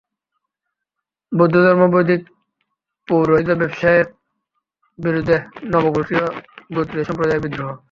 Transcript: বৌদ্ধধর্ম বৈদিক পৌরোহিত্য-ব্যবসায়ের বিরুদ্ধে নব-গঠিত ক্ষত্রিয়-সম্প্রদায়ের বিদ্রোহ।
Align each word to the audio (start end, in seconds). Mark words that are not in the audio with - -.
বৌদ্ধধর্ম 1.31 1.81
বৈদিক 1.93 2.21
পৌরোহিত্য-ব্যবসায়ের 3.07 4.07
বিরুদ্ধে 4.99 5.35
নব-গঠিত 5.71 6.21
ক্ষত্রিয়-সম্প্রদায়ের 6.69 7.43
বিদ্রোহ। 7.43 7.71